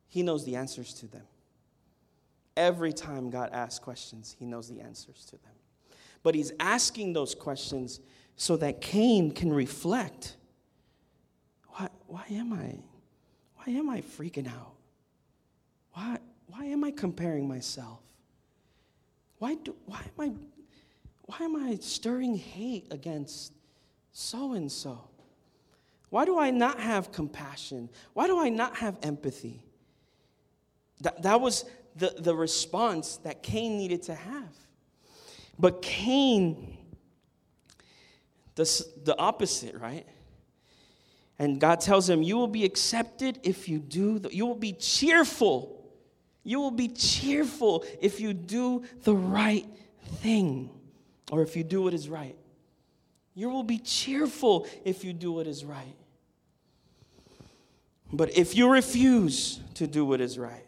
[0.06, 1.24] he knows the answers to them.
[2.56, 5.56] Every time God asks questions, he knows the answers to them.
[6.22, 7.98] But he's asking those questions
[8.36, 10.36] so that Cain can reflect.
[11.70, 12.78] Why, why am I?
[13.56, 14.74] Why am I freaking out?
[15.94, 17.98] Why, why am I comparing myself?
[19.38, 20.57] Why, do, why, am I,
[21.28, 23.52] why am I stirring hate against
[24.12, 24.98] so and so?
[26.08, 27.90] Why do I not have compassion?
[28.14, 29.62] Why do I not have empathy?
[31.02, 34.54] That, that was the, the response that Cain needed to have.
[35.58, 36.78] But Cain,
[38.54, 40.06] the, the opposite, right?
[41.38, 44.72] And God tells him, You will be accepted if you do, the, you will be
[44.72, 45.74] cheerful.
[46.42, 49.66] You will be cheerful if you do the right
[50.22, 50.70] thing
[51.30, 52.36] or if you do what is right.
[53.34, 55.94] You will be cheerful if you do what is right.
[58.12, 60.64] But if you refuse to do what is right,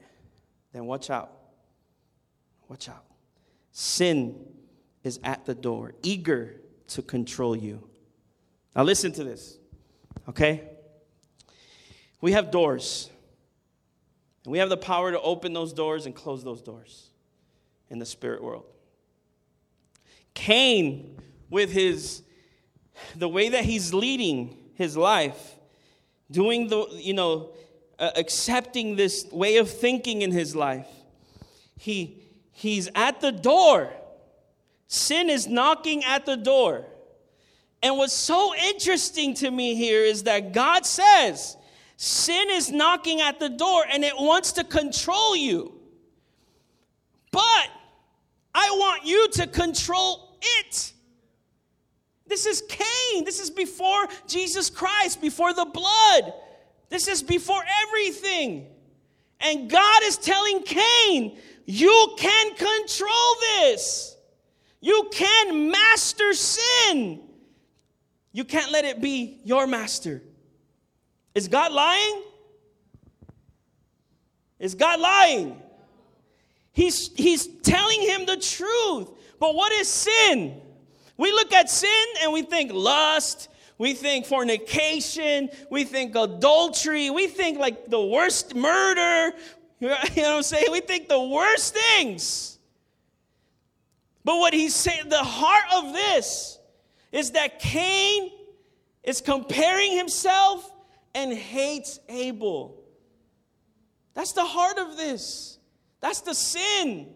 [0.72, 1.32] then watch out.
[2.68, 3.04] Watch out.
[3.72, 4.36] Sin
[5.02, 7.88] is at the door, eager to control you.
[8.76, 9.58] Now, listen to this,
[10.28, 10.62] okay?
[12.20, 13.10] We have doors,
[14.44, 17.08] and we have the power to open those doors and close those doors
[17.88, 18.64] in the spirit world.
[20.34, 22.22] Cain, with his
[23.16, 25.56] the way that he's leading his life,
[26.30, 27.50] doing the, you know,
[27.98, 30.88] uh, accepting this way of thinking in his life.
[31.76, 33.92] He, he's at the door.
[34.86, 36.84] Sin is knocking at the door.
[37.82, 41.56] And what's so interesting to me here is that God says
[41.96, 45.74] sin is knocking at the door and it wants to control you.
[47.30, 47.68] But
[48.54, 50.92] I want you to control it.
[52.26, 53.24] This is Cain.
[53.24, 56.32] This is before Jesus Christ, before the blood.
[56.88, 58.66] This is before everything.
[59.40, 64.16] And God is telling Cain, you can control this.
[64.80, 67.20] You can master sin.
[68.32, 70.22] You can't let it be your master.
[71.34, 72.22] Is God lying?
[74.58, 75.60] Is God lying?
[76.72, 79.10] He's, he's telling him the truth.
[79.38, 80.60] But what is sin?
[81.16, 87.26] We look at sin and we think lust, we think fornication, we think adultery, we
[87.26, 89.36] think like the worst murder.
[89.80, 90.66] You know what I'm saying?
[90.70, 92.58] We think the worst things.
[94.24, 96.58] But what he's saying, the heart of this
[97.12, 98.30] is that Cain
[99.02, 100.70] is comparing himself
[101.14, 102.82] and hates Abel.
[104.14, 105.58] That's the heart of this.
[106.00, 107.08] That's the sin.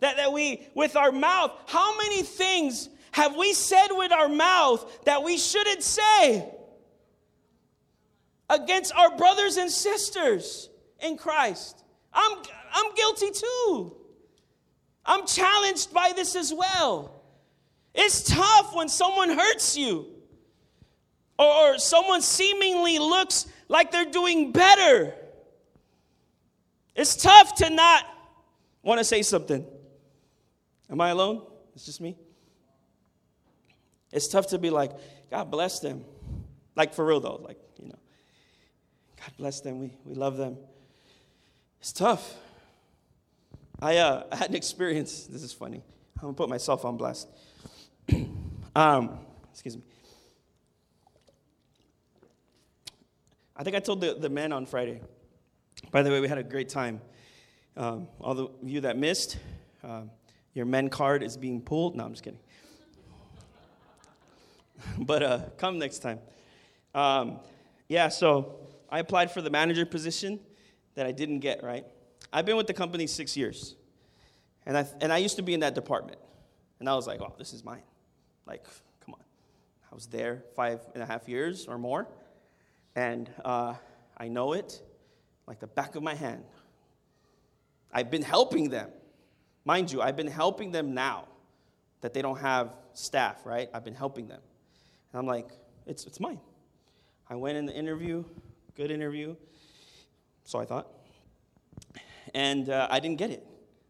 [0.00, 5.04] That, that we, with our mouth, how many things have we said with our mouth
[5.04, 6.48] that we shouldn't say
[8.48, 11.82] against our brothers and sisters in Christ?
[12.12, 12.38] I'm,
[12.72, 13.96] I'm guilty too.
[15.04, 17.22] I'm challenged by this as well.
[17.94, 20.06] It's tough when someone hurts you
[21.38, 25.14] or, or someone seemingly looks like they're doing better.
[26.98, 28.04] It's tough to not
[28.82, 29.64] want to say something.
[30.90, 31.42] Am I alone?
[31.76, 32.16] It's just me?
[34.10, 34.90] It's tough to be like,
[35.30, 36.04] God bless them.
[36.74, 37.98] Like for real though, like, you know,
[39.16, 39.78] God bless them.
[39.78, 40.56] We, we love them.
[41.78, 42.34] It's tough.
[43.80, 45.28] I, uh, I had an experience.
[45.28, 45.84] This is funny.
[46.16, 47.28] I'm going to put myself on blast.
[48.74, 49.20] um,
[49.52, 49.84] excuse me.
[53.56, 55.00] I think I told the, the men on Friday.
[55.90, 57.00] By the way, we had a great time.
[57.74, 59.38] Um, all the you that missed,
[59.82, 60.10] um,
[60.52, 61.96] your men card is being pulled.
[61.96, 62.40] No, I'm just kidding.
[64.98, 66.18] but uh, come next time.
[66.94, 67.38] Um,
[67.88, 68.56] yeah, so
[68.90, 70.40] I applied for the manager position
[70.94, 71.86] that I didn't get, right?
[72.34, 73.74] I've been with the company six years.
[74.66, 76.18] And I, and I used to be in that department.
[76.80, 77.82] And I was like, oh, this is mine.
[78.46, 78.64] Like,
[79.00, 79.20] come on.
[79.90, 82.06] I was there five and a half years or more.
[82.94, 83.74] And uh,
[84.18, 84.82] I know it
[85.48, 86.44] like the back of my hand.
[87.90, 88.90] I've been helping them.
[89.64, 91.26] Mind you, I've been helping them now
[92.02, 93.68] that they don't have staff, right?
[93.72, 94.40] I've been helping them.
[95.12, 95.48] And I'm like,
[95.86, 96.38] it's, it's mine.
[97.30, 98.24] I went in the interview,
[98.76, 99.36] good interview,
[100.44, 100.88] so I thought.
[102.34, 103.46] And uh, I didn't get it,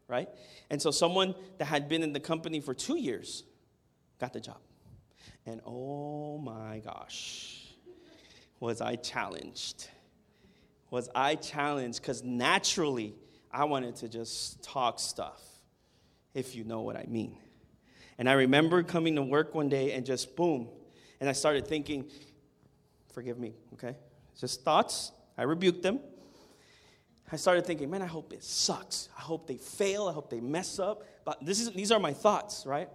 [0.07, 0.29] right?
[0.69, 3.43] And so someone that had been in the company for two years
[4.17, 4.59] got the job.
[5.45, 7.67] And oh my gosh,
[8.61, 9.89] was I challenged.
[10.89, 13.15] Was I challenged because naturally
[13.51, 15.41] I wanted to just talk stuff,
[16.33, 17.37] if you know what I mean.
[18.17, 20.67] And I remember coming to work one day and just boom,
[21.19, 22.05] and I started thinking,
[23.13, 23.95] forgive me, okay?
[24.39, 25.11] Just thoughts.
[25.37, 25.99] I rebuked them.
[27.31, 29.09] I started thinking, man, I hope it sucks.
[29.17, 30.07] I hope they fail.
[30.07, 31.03] I hope they mess up.
[31.25, 32.89] But this is, these are my thoughts, right?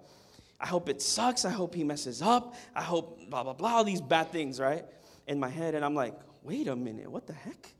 [0.59, 1.45] I hope it sucks.
[1.45, 2.55] I hope he messes up.
[2.75, 4.85] I hope blah, blah, blah, all these bad things, right?
[5.27, 5.75] In my head.
[5.75, 7.75] And I'm like, wait a minute, what the heck?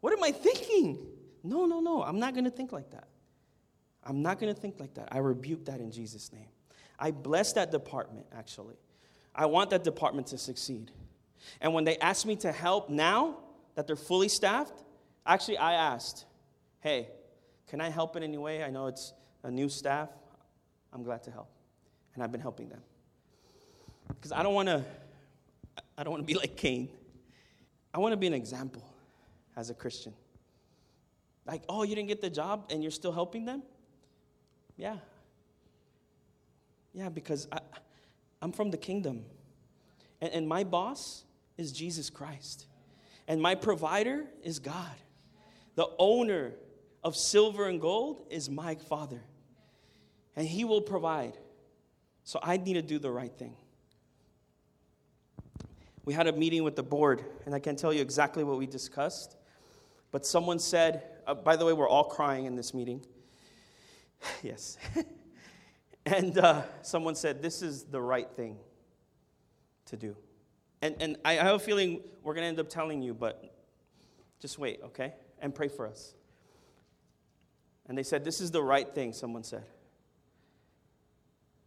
[0.00, 0.98] What am I thinking?
[1.42, 2.02] No, no, no.
[2.02, 3.08] I'm not going to think like that.
[4.04, 5.08] I'm not going to think like that.
[5.12, 6.48] I rebuke that in Jesus' name.
[6.98, 8.76] I bless that department, actually.
[9.34, 10.90] I want that department to succeed.
[11.60, 13.36] And when they ask me to help now
[13.74, 14.82] that they're fully staffed,
[15.26, 16.24] actually, I asked,
[16.80, 17.08] hey,
[17.68, 18.64] can I help in any way?
[18.64, 20.08] I know it's a new staff.
[20.92, 21.50] I'm glad to help.
[22.14, 22.80] And I've been helping them.
[24.08, 24.84] Because I don't want to
[25.96, 26.88] I don't want to be like Cain.
[27.92, 28.87] I want to be an example
[29.58, 30.14] as a Christian.
[31.44, 33.64] Like, oh, you didn't get the job and you're still helping them?
[34.76, 34.98] Yeah.
[36.94, 37.58] Yeah, because I,
[38.40, 39.24] I'm from the kingdom.
[40.20, 41.24] And, and my boss
[41.56, 42.66] is Jesus Christ.
[43.26, 44.94] And my provider is God.
[45.74, 46.52] The owner
[47.02, 49.22] of silver and gold is my Father.
[50.36, 51.36] And He will provide.
[52.22, 53.56] So I need to do the right thing.
[56.04, 58.66] We had a meeting with the board, and I can't tell you exactly what we
[58.66, 59.36] discussed,
[60.10, 63.04] but someone said, uh, by the way, we're all crying in this meeting.
[64.42, 64.78] yes.
[66.06, 68.56] and uh, someone said, this is the right thing
[69.86, 70.16] to do.
[70.80, 73.52] And, and I, have a feeling we're going to end up telling you, but
[74.40, 75.14] just wait, okay?
[75.40, 76.14] And pray for us.
[77.88, 79.64] And they said, This is the right thing, someone said.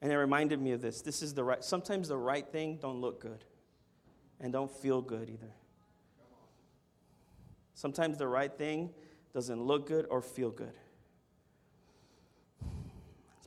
[0.02, 1.02] And it reminded me of this.
[1.02, 3.44] This is the right, sometimes the right thing don't look good
[4.40, 5.52] and don't feel good either.
[7.74, 8.90] Sometimes the right thing
[9.34, 10.74] doesn't look good or feel good,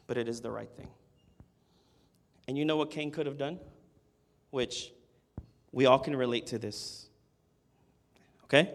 [0.06, 0.88] but it is the right thing.
[2.48, 3.58] And you know what Cain could have done?
[4.50, 4.92] Which
[5.72, 7.08] we all can relate to this.
[8.44, 8.70] Okay?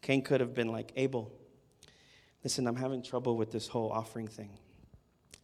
[0.00, 1.32] Cain could have been like, Abel,
[2.42, 4.50] listen, I'm having trouble with this whole offering thing.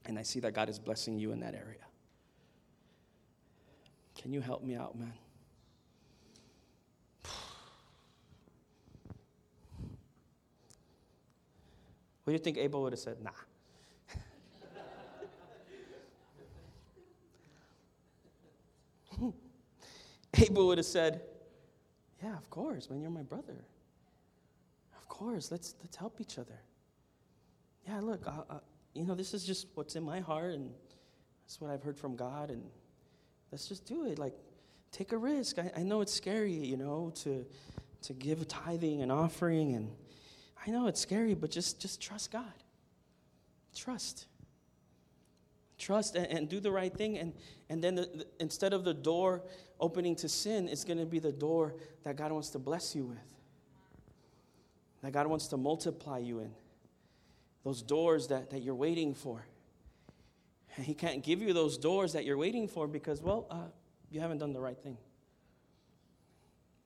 [0.07, 1.79] And I see that God is blessing you in that area.
[4.17, 5.12] Can you help me out, man?
[12.25, 13.18] What do you think Abel would have said?
[13.22, 13.31] Nah.
[20.39, 21.20] Abel would have said,
[22.22, 23.62] Yeah, of course, man, you're my brother.
[24.97, 26.59] Of course, let's, let's help each other.
[27.87, 28.57] Yeah, look, I, I,
[28.95, 30.70] you know, this is just what's in my heart, and
[31.45, 32.62] that's what I've heard from God, and
[33.53, 34.18] let's just do it.
[34.18, 34.33] Like,
[34.93, 35.59] take a risk.
[35.59, 37.45] I, I know it's scary, you know, to,
[38.03, 39.91] to give tithing and offering, and
[40.67, 42.45] I know it's scary, but just, just trust God.
[43.75, 44.27] Trust.
[45.79, 47.33] Trust and, and, do the right thing and,
[47.69, 49.43] and then the, the, instead of the door
[49.81, 53.05] opening to sin it's going to be the door that god wants to bless you
[53.05, 53.35] with
[55.03, 56.51] that god wants to multiply you in.
[57.65, 59.45] Those doors that, that you're waiting for.
[60.77, 63.67] And he can't give you those doors that you're waiting for because well uh,
[64.11, 64.97] you haven't done the right thing.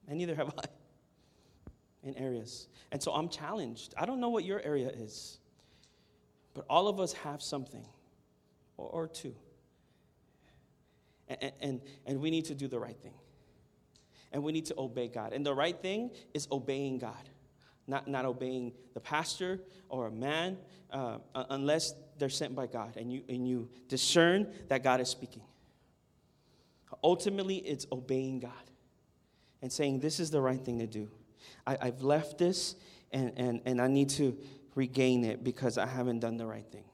[0.09, 0.64] And neither have i
[2.03, 5.38] in areas and so i'm challenged i don't know what your area is
[6.55, 7.84] but all of us have something
[8.78, 9.34] or, or two.
[11.28, 13.14] And, and, and we need to do the right thing.
[14.32, 15.32] And we need to obey God.
[15.32, 17.28] And the right thing is obeying God,
[17.86, 20.57] not, not obeying the pastor or a man,
[20.90, 21.18] uh,
[21.51, 25.42] unless they're sent by God and you, and you discern that God is speaking.
[27.05, 28.53] Ultimately, it's obeying God
[29.62, 31.09] and saying, This is the right thing to do.
[31.66, 32.76] I, I've left this
[33.12, 34.36] and, and, and I need to
[34.74, 36.84] regain it because I haven't done the right thing.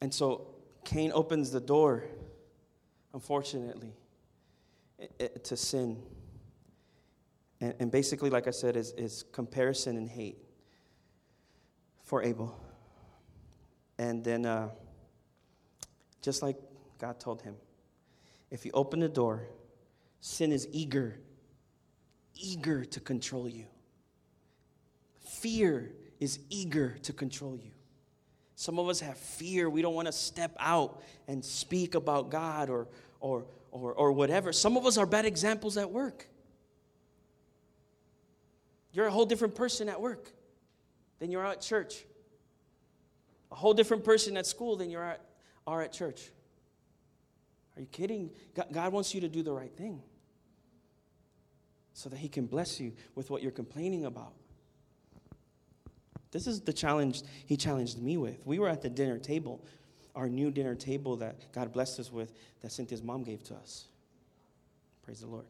[0.00, 0.48] And so
[0.84, 2.04] Cain opens the door,
[3.12, 3.94] unfortunately,
[5.42, 6.02] to sin.
[7.60, 10.36] And, basically, like I said, is, is comparison and hate
[12.04, 12.54] for Abel.
[13.98, 14.68] And then, uh,
[16.20, 16.56] just like
[16.98, 17.56] God told him,
[18.50, 19.48] if you open the door,
[20.20, 21.18] sin is eager,
[22.36, 23.66] eager to control you.
[25.40, 27.72] Fear is eager to control you.
[28.54, 29.68] Some of us have fear.
[29.68, 32.88] We don't want to step out and speak about God or,
[33.20, 34.52] or, or, or whatever.
[34.52, 36.26] Some of us are bad examples at work.
[38.92, 40.32] You're a whole different person at work
[41.18, 42.04] than you are at church.
[43.52, 45.20] A whole different person at school than you are at,
[45.66, 46.30] are at church.
[47.76, 48.30] Are you kidding?
[48.54, 50.02] God, God wants you to do the right thing.
[51.96, 54.34] So that He can bless you with what you're complaining about.
[56.30, 58.46] This is the challenge He challenged me with.
[58.46, 59.64] We were at the dinner table,
[60.14, 63.86] our new dinner table that God blessed us with, that Cynthia's mom gave to us.
[65.04, 65.46] Praise the Lord.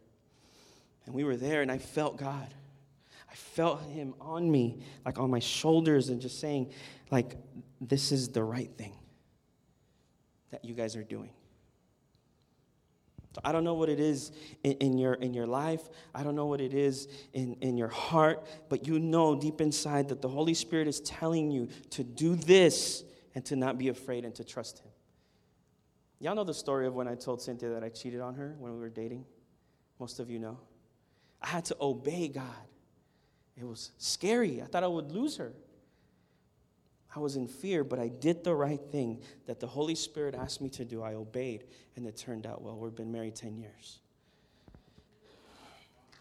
[1.05, 2.55] And we were there, and I felt God.
[3.29, 6.71] I felt Him on me, like on my shoulders, and just saying,
[7.11, 7.37] like,
[7.81, 8.93] this is the right thing
[10.53, 11.31] that you guys are doing.
[13.45, 14.33] I don't know what it is
[14.63, 15.89] in, in, your, in your life.
[16.15, 20.09] I don't know what it is in, in your heart, but you know deep inside
[20.09, 24.25] that the Holy Spirit is telling you to do this and to not be afraid
[24.25, 24.91] and to trust Him.
[26.19, 28.73] Y'all know the story of when I told Cynthia that I cheated on her when
[28.73, 29.27] we were dating?
[29.99, 30.59] Most of you know.
[31.43, 32.45] I had to obey God.
[33.57, 34.63] It was scary.
[34.63, 35.53] I thought I would lose her.
[37.17, 40.61] I was in fear, but I did the right thing that the Holy Spirit asked
[40.61, 41.03] me to do.
[41.03, 41.65] I obeyed,
[41.97, 42.77] and it turned out well.
[42.77, 44.01] We've been married 10 years.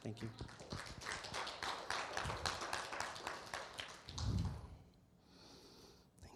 [0.02, 0.30] Thank you.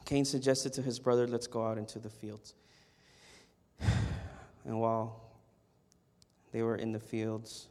[0.04, 2.54] Cain suggested to his brother, Let's go out into the fields.
[3.80, 5.22] And while
[6.52, 7.70] they were in the fields,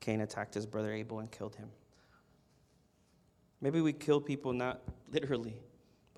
[0.00, 1.68] Cain attacked his brother Abel and killed him.
[3.60, 4.80] Maybe we kill people not
[5.10, 5.56] literally,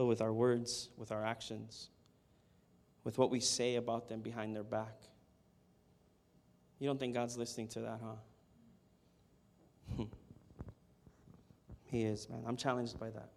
[0.01, 1.91] but with our words, with our actions,
[3.05, 4.95] with what we say about them behind their back.
[6.79, 8.15] You don't think God's listening to that, huh?
[9.97, 10.05] Hmm.
[11.85, 12.45] he is, man.
[12.47, 13.29] I'm challenged by that.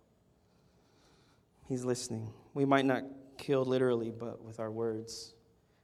[1.68, 2.32] He's listening.
[2.54, 3.04] We might not
[3.38, 5.34] kill literally, but with our words.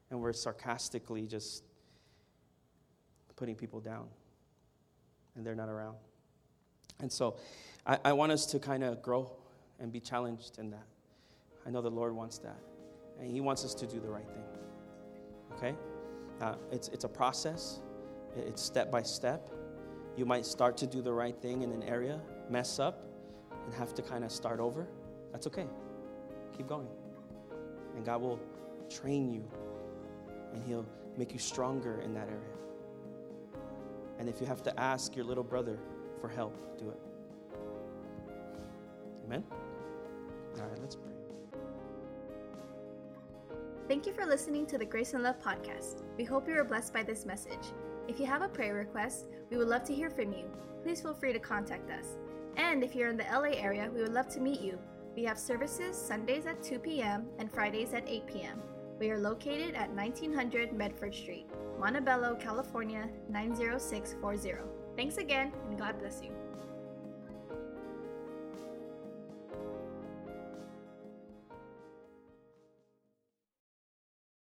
[0.09, 1.65] And we're sarcastically just
[3.35, 4.07] putting people down,
[5.35, 5.97] and they're not around.
[7.01, 7.35] And so
[7.85, 9.35] I, I want us to kind of grow
[9.79, 10.85] and be challenged in that.
[11.65, 12.59] I know the Lord wants that.
[13.19, 14.43] And He wants us to do the right thing.
[15.57, 15.75] Okay?
[16.41, 17.81] Uh, it's, it's a process,
[18.35, 19.49] it's step by step.
[20.15, 22.19] You might start to do the right thing in an area,
[22.49, 23.05] mess up,
[23.65, 24.87] and have to kind of start over.
[25.31, 25.67] That's okay.
[26.57, 26.87] Keep going.
[27.95, 28.39] And God will
[28.89, 29.43] train you,
[30.53, 30.85] and He'll
[31.17, 32.55] make you stronger in that area.
[34.17, 35.77] And if you have to ask your little brother
[36.19, 36.99] for help, do it.
[39.25, 39.43] Amen?
[40.59, 41.05] All right, let's pray.
[43.87, 46.03] Thank you for listening to the Grace and Love podcast.
[46.17, 47.73] We hope you were blessed by this message.
[48.07, 50.45] If you have a prayer request, we would love to hear from you.
[50.83, 52.17] Please feel free to contact us.
[52.57, 54.77] And if you're in the LA area, we would love to meet you.
[55.15, 57.27] We have services Sundays at 2 p.m.
[57.39, 58.61] and Fridays at 8 p.m.
[58.99, 61.47] We are located at 1900 Medford Street,
[61.79, 64.69] Montebello, California 90640.
[64.95, 66.31] Thanks again, and God bless you.